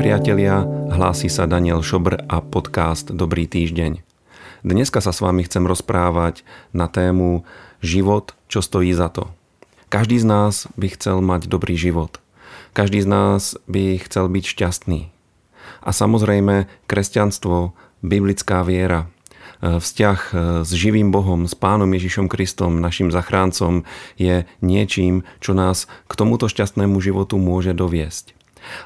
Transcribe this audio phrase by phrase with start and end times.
[0.00, 4.00] priatelia, hlási sa Daniel Šobr a podcast Dobrý týždeň.
[4.64, 6.40] Dneska sa s vami chcem rozprávať
[6.72, 7.44] na tému
[7.84, 9.28] život, čo stojí za to.
[9.92, 12.16] Každý z nás by chcel mať dobrý život.
[12.72, 15.12] Každý z nás by chcel byť šťastný.
[15.84, 19.04] A samozrejme, kresťanstvo, biblická viera,
[19.60, 20.32] e, vzťah e,
[20.64, 23.84] s živým Bohom, s Pánom Ježišom Kristom, našim zachráncom,
[24.16, 28.39] je niečím, čo nás k tomuto šťastnému životu môže doviesť.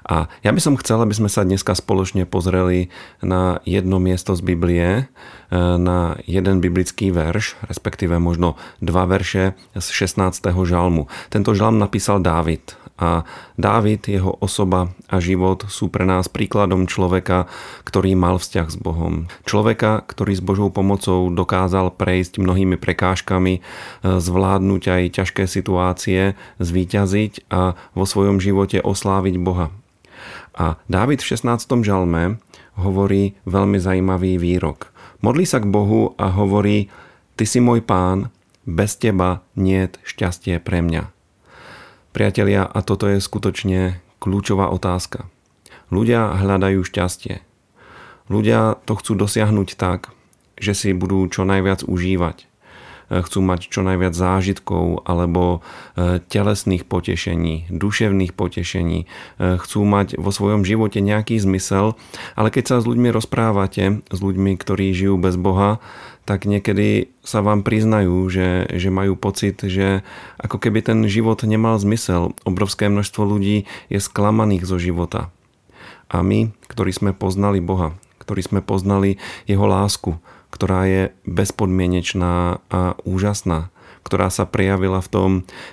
[0.07, 2.93] A ja by som chcel, aby sme sa dneska spoločne pozreli
[3.25, 5.03] na jedno miesto z Biblie, e,
[5.79, 10.53] na jeden biblický verš, respektíve možno dva verše z 16.
[10.65, 11.11] žalmu.
[11.31, 13.27] Tento žalm napísal Dávid a
[13.59, 17.51] Dávid, jeho osoba a život sú pre nás príkladom človeka,
[17.83, 19.27] ktorý mal vzťah s Bohom.
[19.43, 23.61] Človeka, ktorý s Božou pomocou dokázal prejsť mnohými prekážkami, e,
[24.03, 29.75] zvládnuť aj ťažké situácie, zvíťaziť a vo svojom živote osláviť Boha.
[30.55, 31.83] A Dávid v 16.
[31.83, 32.39] žalme
[32.79, 34.95] hovorí veľmi zajímavý výrok.
[35.19, 36.91] Modlí sa k Bohu a hovorí,
[37.35, 38.31] Ty si môj pán,
[38.63, 41.14] bez teba niet šťastie pre mňa.
[42.15, 45.27] Priatelia, a toto je skutočne kľúčová otázka.
[45.91, 47.43] Ľudia hľadajú šťastie.
[48.31, 50.15] Ľudia to chcú dosiahnuť tak,
[50.55, 52.47] že si budú čo najviac užívať.
[53.23, 55.61] Chcú mať čo najviac zážitkov alebo
[55.95, 59.05] e, telesných potešení, duševných potešení.
[59.05, 59.07] E,
[59.61, 61.95] chcú mať vo svojom živote nejaký zmysel,
[62.35, 65.79] ale keď sa s ľuďmi rozprávate, s ľuďmi, ktorí žijú bez Boha,
[66.25, 70.01] tak niekedy sa vám priznajú, že, že majú pocit, že
[70.41, 72.33] ako keby ten život nemal zmysel.
[72.49, 75.29] Obrovské množstvo ľudí je sklamaných zo života.
[76.09, 77.93] A my, ktorí sme poznali Boha,
[78.25, 80.17] ktorí sme poznali Jeho lásku,
[80.55, 83.75] ktorá je bezpodmienečná a úžasná,
[84.07, 85.31] ktorá sa prejavila v tom,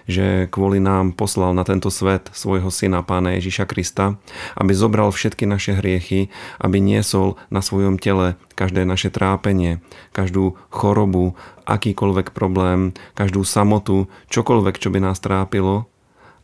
[0.09, 4.17] že kvôli nám poslal na tento svet svojho syna pána Ježiša Krista,
[4.57, 9.83] aby zobral všetky naše hriechy, aby niesol na svojom tele každé naše trápenie,
[10.15, 11.37] každú chorobu,
[11.69, 15.91] akýkoľvek problém, každú samotu, čokoľvek, čo by nás trápilo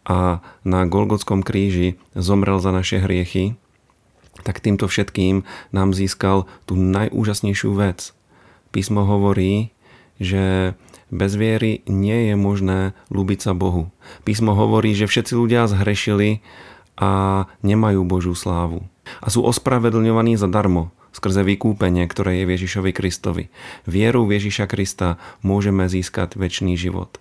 [0.08, 3.60] a na Golgotskom kríži zomrel za naše hriechy,
[4.48, 5.44] tak týmto všetkým
[5.76, 8.17] nám získal tú najúžasnejšiu vec.
[8.72, 9.72] Písmo hovorí,
[10.18, 10.76] že
[11.08, 13.94] bez viery nie je možné ľúbiť sa Bohu.
[14.28, 16.44] Písmo hovorí, že všetci ľudia zhrešili
[17.00, 18.84] a nemajú Božú slávu.
[19.24, 23.50] A sú ospravedlňovaní zadarmo skrze vykúpenie, ktoré je Ježišovi Kristovi.
[23.90, 27.18] Vierou v Ježiša Krista môžeme získať väčší život.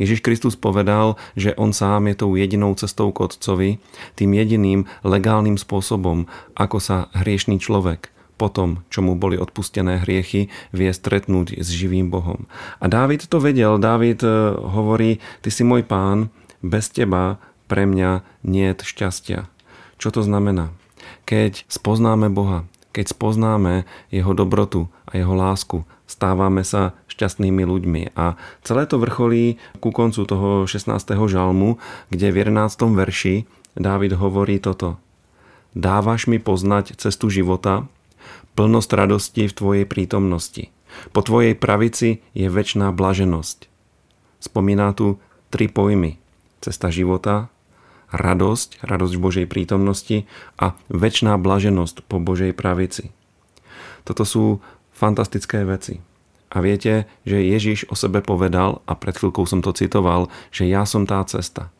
[0.00, 3.70] Ježiš Kristus povedal, že on sám je tou jedinou cestou k Otcovi,
[4.16, 6.24] tým jediným legálnym spôsobom,
[6.56, 12.44] ako sa hriešný človek potom, čo mu boli odpustené hriechy, vie stretnúť s živým Bohom.
[12.78, 13.80] A Dávid to vedel.
[13.80, 16.28] Dávid e, hovorí, ty si môj pán,
[16.60, 19.40] bez teba pre mňa nie je šťastia.
[19.96, 20.76] Čo to znamená?
[21.24, 28.02] Keď spoznáme Boha, keď spoznáme Jeho dobrotu a Jeho lásku, stávame sa šťastnými ľuďmi.
[28.14, 30.92] A celé to vrcholí ku koncu toho 16.
[31.28, 31.80] žalmu,
[32.12, 32.92] kde v 11.
[32.92, 34.96] verši Dávid hovorí toto.
[35.76, 37.84] Dávaš mi poznať cestu života,
[38.56, 40.72] plnosť radosti v Tvojej prítomnosti.
[41.12, 43.68] Po Tvojej pravici je väčšiná blaženosť.
[44.40, 45.20] Spomína tu
[45.52, 46.16] tri pojmy.
[46.64, 47.52] Cesta života,
[48.10, 50.24] radosť, radosť v Božej prítomnosti
[50.56, 53.12] a väčšiná blaženosť po Božej pravici.
[54.06, 54.62] Toto sú
[54.94, 56.00] fantastické veci.
[56.48, 60.86] A viete, že Ježiš o sebe povedal, a pred chvíľkou som to citoval, že ja
[60.86, 61.74] som tá cesta.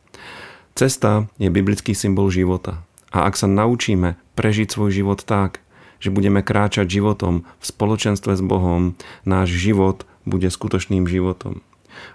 [0.77, 2.85] Cesta je biblický symbol života.
[3.15, 5.65] A ak sa naučíme prežiť svoj život tak,
[6.03, 11.63] že budeme kráčať životom v spoločenstve s Bohom, náš život bude skutočným životom.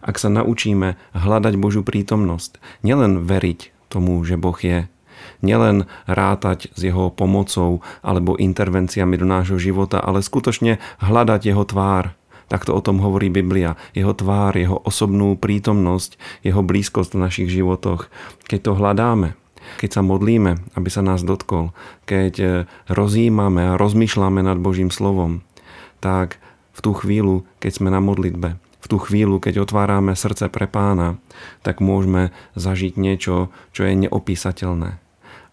[0.02, 4.86] Ak sa naučíme hľadať Božú prítomnosť, nielen veriť tomu, že Boh je,
[5.42, 12.14] nielen rátať s jeho pomocou alebo intervenciami do nášho života, ale skutočne hľadať jeho tvár.
[12.52, 13.80] Takto o tom hovorí Biblia.
[13.96, 18.12] Jeho tvár, jeho osobnú prítomnosť, jeho blízkosť v našich životoch.
[18.52, 19.40] Keď to hľadáme,
[19.82, 21.74] keď sa modlíme, aby sa nás dotkol,
[22.06, 22.48] keď e,
[22.86, 25.42] rozjímame a rozmýšľame nad Božím slovom,
[25.98, 26.38] tak
[26.78, 31.18] v tú chvíľu, keď sme na modlitbe, v tú chvíľu, keď otvárame srdce pre pána,
[31.66, 35.02] tak môžeme zažiť niečo, čo je neopísateľné.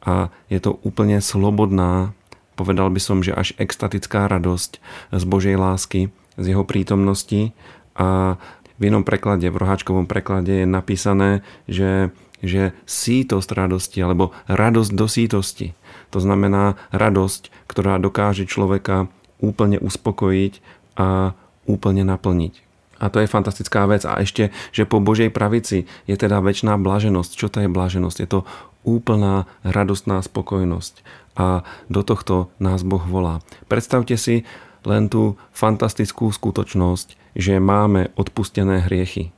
[0.04, 2.12] A je to úplne slobodná,
[2.52, 4.80] povedal by som, že až extatická radosť
[5.16, 7.56] z Božej lásky, z jeho prítomnosti
[7.96, 8.36] a
[8.78, 15.06] v inom preklade, v roháčkovom preklade je napísané, že že sítosť radosti alebo radosť do
[15.10, 15.74] sítosti.
[16.14, 20.52] To znamená radosť, ktorá dokáže človeka úplne uspokojiť
[20.98, 21.34] a
[21.68, 22.54] úplne naplniť.
[22.98, 24.02] A to je fantastická vec.
[24.02, 27.30] A ešte, že po Božej pravici je teda väčšiná blaženosť.
[27.38, 28.18] Čo to je blaženosť?
[28.18, 28.40] Je to
[28.82, 31.06] úplná radostná spokojnosť.
[31.38, 33.38] A do tohto nás Boh volá.
[33.70, 34.42] Predstavte si
[34.82, 39.30] len tú fantastickú skutočnosť, že máme odpustené hriechy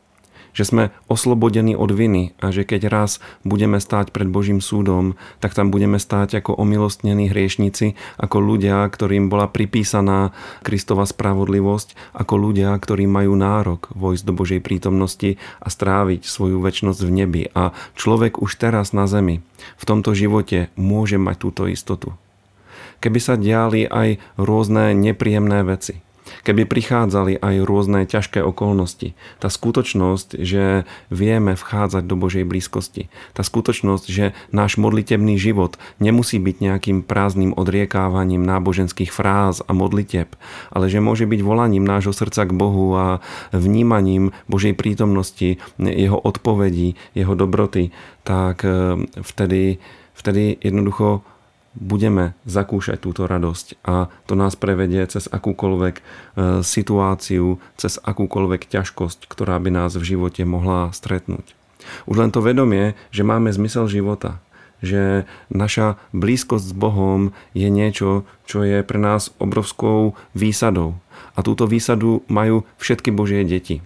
[0.52, 5.54] že sme oslobodení od viny a že keď raz budeme stáť pred Božím súdom, tak
[5.54, 10.34] tam budeme stáť ako omilostnení hriešnici, ako ľudia, ktorým bola pripísaná
[10.66, 17.00] Kristova spravodlivosť, ako ľudia, ktorí majú nárok vojsť do Božej prítomnosti a stráviť svoju väčnosť
[17.06, 17.42] v nebi.
[17.54, 19.42] A človek už teraz na zemi,
[19.76, 22.16] v tomto živote môže mať túto istotu.
[23.00, 26.04] Keby sa diali aj rôzne nepríjemné veci,
[26.42, 29.12] keby prichádzali aj rôzne ťažké okolnosti.
[29.38, 33.12] Tá skutočnosť, že vieme vchádzať do Božej blízkosti.
[33.36, 40.32] Tá skutočnosť, že náš modlitebný život nemusí byť nejakým prázdnym odriekávaním náboženských fráz a modliteb,
[40.72, 43.06] ale že môže byť volaním nášho srdca k Bohu a
[43.52, 47.92] vnímaním Božej prítomnosti, jeho odpovedí, jeho dobroty,
[48.24, 49.78] tak eh, vtedy,
[50.14, 51.22] vtedy jednoducho
[51.78, 56.02] budeme zakúšať túto radosť a to nás prevedie cez akúkoľvek e,
[56.66, 61.54] situáciu, cez akúkoľvek ťažkosť, ktorá by nás v živote mohla stretnúť.
[62.10, 64.42] Už len to vedomie, že máme zmysel života,
[64.80, 70.96] že naša blízkosť s Bohom je niečo, čo je pre nás obrovskou výsadou.
[71.36, 73.84] A túto výsadu majú všetky Božie deti.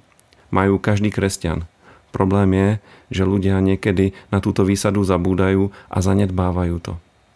[0.55, 1.67] Majú každý kresťan.
[2.15, 2.69] Problém je,
[3.11, 6.95] že ľudia niekedy na túto výsadu zabúdajú a zanedbávajú to.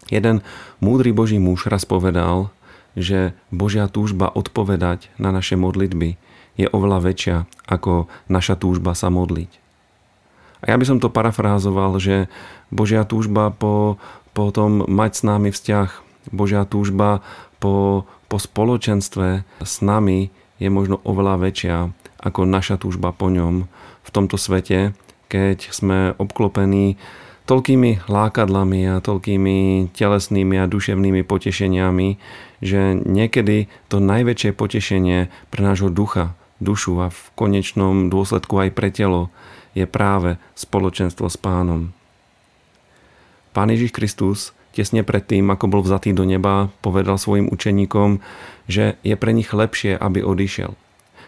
[0.09, 0.41] Jeden
[0.81, 2.49] múdry Boží muž raz povedal,
[2.97, 6.17] že Božia túžba odpovedať na naše modlitby
[6.59, 7.37] je oveľa väčšia
[7.71, 9.51] ako naša túžba sa modliť.
[10.59, 12.27] A ja by som to parafrázoval, že
[12.75, 14.01] Božia túžba po,
[14.35, 15.89] po tom mať s nami vzťah,
[16.35, 17.23] Božia túžba
[17.63, 21.77] po, po spoločenstve s nami je možno oveľa väčšia
[22.19, 23.71] ako naša túžba po ňom
[24.03, 24.99] v tomto svete,
[25.31, 26.99] keď sme obklopení
[27.49, 32.09] toľkými lákadlami a toľkými telesnými a duševnými potešeniami,
[32.61, 38.93] že niekedy to najväčšie potešenie pre nášho ducha, dušu a v konečnom dôsledku aj pre
[38.93, 39.33] telo
[39.73, 41.97] je práve spoločenstvo s pánom.
[43.57, 48.23] Pán Ježiš Kristus tesne pred tým, ako bol vzatý do neba, povedal svojim učeníkom,
[48.71, 50.79] že je pre nich lepšie, aby odišiel.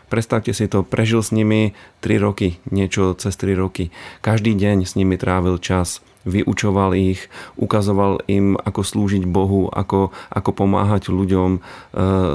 [0.06, 3.94] Predstavte si to, prežil s nimi 3 roky, niečo cez 3 roky.
[4.22, 10.50] Každý deň s nimi trávil čas vyučoval ich, ukazoval im, ako slúžiť Bohu, ako, ako
[10.52, 11.60] pomáhať ľuďom, e,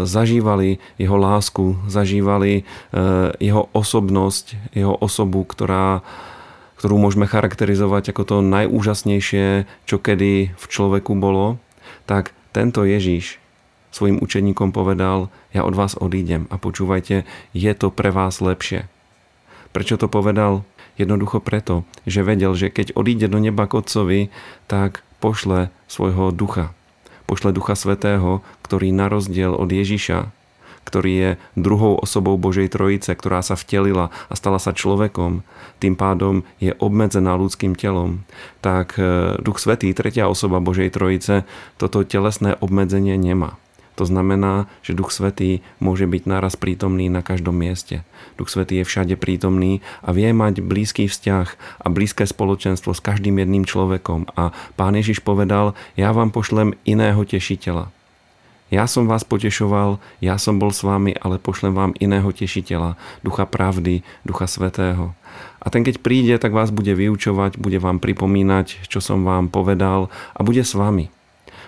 [0.10, 3.04] zažívali jeho lásku, zažívali e,
[3.38, 6.02] jeho osobnosť, jeho osobu, ktorá,
[6.82, 11.62] ktorú môžeme charakterizovať ako to najúžasnejšie, čo kedy v človeku bolo,
[12.10, 13.38] tak tento Ježíš
[13.96, 17.24] svojim učeníkom povedal, ja od vás odídem a počúvajte,
[17.56, 18.92] je to pre vás lepšie.
[19.72, 20.68] Prečo to povedal?
[20.96, 24.22] Jednoducho preto, že vedel, že keď odíde do neba k Otcovi,
[24.72, 26.72] tak pošle svojho ducha.
[27.26, 30.32] Pošle ducha svetého, ktorý na rozdiel od Ježiša,
[30.86, 35.42] ktorý je druhou osobou Božej Trojice, ktorá sa vtelila a stala sa človekom,
[35.82, 38.22] tým pádom je obmedzená ľudským telom,
[38.62, 41.44] tak e, Duch Svetý, tretia osoba Božej Trojice,
[41.82, 43.58] toto telesné obmedzenie nemá.
[43.96, 48.04] To znamená, že Duch Svetý môže byť naraz prítomný na každom mieste.
[48.36, 51.48] Duch Svetý je všade prítomný a vie mať blízky vzťah
[51.80, 54.28] a blízke spoločenstvo s každým jedným človekom.
[54.36, 57.96] A Pán Ježiš povedal, ja vám pošlem iného tešiteľa.
[58.74, 63.46] Ja som vás potešoval, ja som bol s vami, ale pošlem vám iného tešiteľa, ducha
[63.46, 65.14] pravdy, ducha svetého.
[65.62, 70.10] A ten keď príde, tak vás bude vyučovať, bude vám pripomínať, čo som vám povedal
[70.34, 71.14] a bude s vami.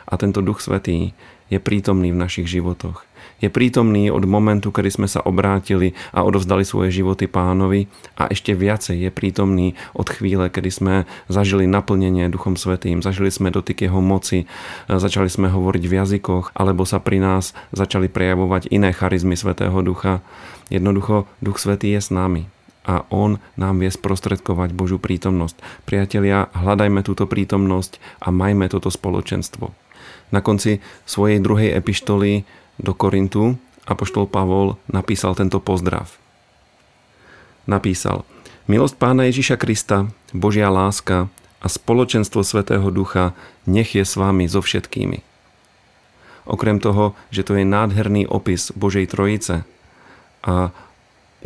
[0.10, 1.14] A tento duch svetý
[1.48, 3.08] je prítomný v našich životoch.
[3.38, 7.86] Je prítomný od momentu, kedy sme sa obrátili a odovzdali svoje životy pánovi
[8.18, 10.96] a ešte viacej je prítomný od chvíle, kedy sme
[11.30, 14.50] zažili naplnenie Duchom Svetým, zažili sme dotyk jeho moci,
[14.90, 20.26] začali sme hovoriť v jazykoch, alebo sa pri nás začali prejavovať iné charizmy Svetého Ducha.
[20.74, 22.50] Jednoducho, Duch Svetý je s nami
[22.90, 25.62] a On nám vie sprostredkovať Božú prítomnosť.
[25.86, 29.87] Priatelia, hľadajme túto prítomnosť a majme toto spoločenstvo.
[30.32, 32.44] Na konci svojej druhej epištoly
[32.78, 33.56] do Korintu
[33.88, 36.12] apoštol Pavol napísal tento pozdrav.
[37.68, 38.28] Napísal
[38.68, 41.32] Milosť Pána Ježiša Krista, Božia láska
[41.64, 43.32] a spoločenstvo Svetého Ducha
[43.64, 45.24] nech je s vami so všetkými.
[46.48, 49.64] Okrem toho, že to je nádherný opis Božej Trojice
[50.44, 50.72] a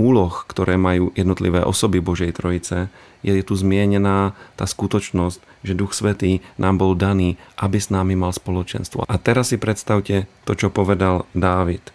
[0.01, 2.89] úloh, ktoré majú jednotlivé osoby Božej Trojice,
[3.21, 8.33] je tu zmienená tá skutočnosť, že Duch Svetý nám bol daný, aby s námi mal
[8.33, 9.05] spoločenstvo.
[9.05, 11.93] A teraz si predstavte to, čo povedal Dávid.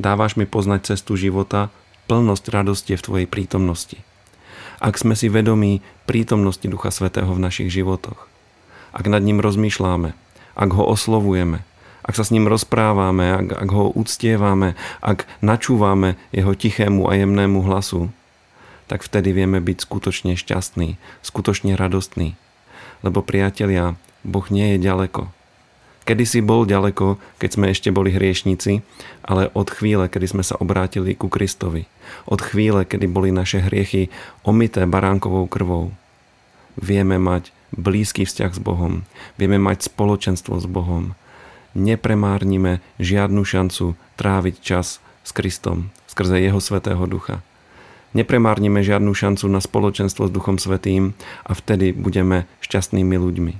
[0.00, 1.68] Dávaš mi poznať cestu života,
[2.08, 4.00] plnosť radosti v Tvojej prítomnosti.
[4.82, 8.26] Ak sme si vedomí prítomnosti Ducha Svetého v našich životoch,
[8.96, 10.16] ak nad ním rozmýšľame,
[10.56, 11.64] ak ho oslovujeme,
[12.02, 17.62] ak sa s ním rozprávame, ak, ak ho uctievame, ak načúvame jeho tichému a jemnému
[17.62, 18.10] hlasu,
[18.90, 22.34] tak vtedy vieme byť skutočne šťastní, skutočne radostní.
[23.00, 25.30] Lebo priatelia, Boh nie je ďaleko.
[26.02, 28.82] Kedy si bol ďaleko, keď sme ešte boli hriešnici,
[29.22, 31.86] ale od chvíle, kedy sme sa obrátili ku Kristovi,
[32.26, 34.10] od chvíle, kedy boli naše hriechy
[34.42, 35.94] omité baránkovou krvou,
[36.74, 39.06] vieme mať blízky vzťah s Bohom,
[39.38, 41.14] vieme mať spoločenstvo s Bohom,
[41.74, 47.40] nepremárnime žiadnu šancu tráviť čas s Kristom skrze Jeho Svetého Ducha.
[48.12, 51.16] Nepremárnime žiadnu šancu na spoločenstvo s Duchom Svetým
[51.48, 53.54] a vtedy budeme šťastnými ľuďmi.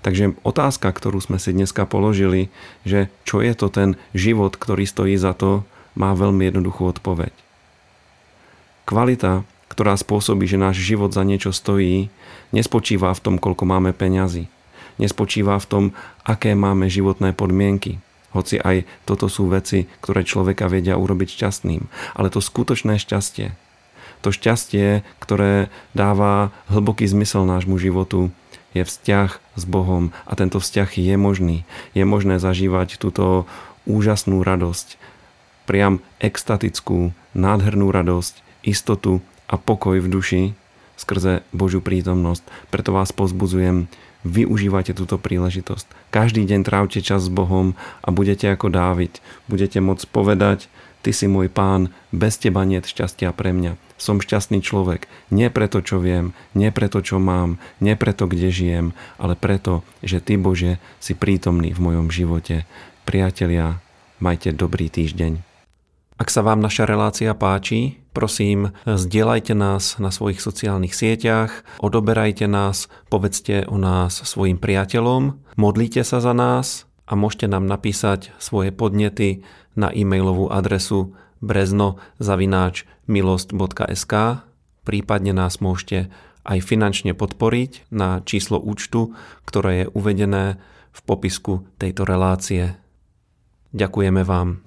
[0.00, 2.48] Takže otázka, ktorú sme si dneska položili,
[2.88, 7.36] že čo je to ten život, ktorý stojí za to, má veľmi jednoduchú odpoveď.
[8.88, 12.08] Kvalita, ktorá spôsobí, že náš život za niečo stojí,
[12.56, 14.48] nespočíva v tom, koľko máme peňazí
[14.98, 15.84] nespočíva v tom,
[16.22, 17.98] aké máme životné podmienky.
[18.34, 21.86] Hoci aj toto sú veci, ktoré človeka vedia urobiť šťastným.
[22.18, 23.54] Ale to skutočné šťastie,
[24.26, 28.34] to šťastie, ktoré dáva hlboký zmysel nášmu životu,
[28.74, 31.62] je vzťah s Bohom a tento vzťah je možný.
[31.94, 33.46] Je možné zažívať túto
[33.86, 34.98] úžasnú radosť,
[35.68, 40.42] priam extatickú, nádhernú radosť, istotu a pokoj v duši
[40.96, 42.42] skrze Božiu prítomnosť.
[42.72, 43.86] Preto vás pozbudzujem,
[44.24, 45.86] využívajte túto príležitosť.
[46.10, 49.20] Každý deň trávte čas s Bohom a budete ako Dávid.
[49.46, 50.66] Budete môcť povedať,
[51.04, 53.76] Ty si môj pán, bez teba nie šťastia pre mňa.
[54.00, 58.86] Som šťastný človek, nie preto, čo viem, nie preto, čo mám, nie preto, kde žijem,
[59.20, 62.64] ale preto, že Ty, Bože, si prítomný v mojom živote.
[63.04, 63.84] Priatelia,
[64.16, 65.44] majte dobrý týždeň.
[66.16, 72.86] Ak sa vám naša relácia páči, prosím, zdieľajte nás na svojich sociálnych sieťach, odoberajte nás,
[73.10, 79.42] povedzte o nás svojim priateľom, modlite sa za nás a môžete nám napísať svoje podnety
[79.74, 84.14] na e-mailovú adresu brezno.milost.sk
[84.84, 86.12] prípadne nás môžete
[86.44, 89.16] aj finančne podporiť na číslo účtu,
[89.48, 90.60] ktoré je uvedené
[90.92, 92.76] v popisku tejto relácie.
[93.74, 94.62] Ďakujeme vám.